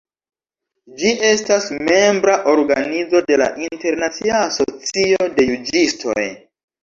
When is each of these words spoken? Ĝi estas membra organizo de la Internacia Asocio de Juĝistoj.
Ĝi 1.01 1.09
estas 1.31 1.67
membra 1.89 2.37
organizo 2.53 3.21
de 3.27 3.37
la 3.41 3.49
Internacia 3.67 4.39
Asocio 4.49 5.29
de 5.39 5.47
Juĝistoj. 5.51 6.27